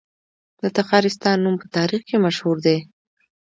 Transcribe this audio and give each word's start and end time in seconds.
د 0.61 0.63
تخارستان 0.77 1.37
نوم 1.43 1.55
په 1.61 1.67
تاریخ 1.77 2.01
کې 2.09 2.17
مشهور 2.25 2.57
دی 2.65 2.77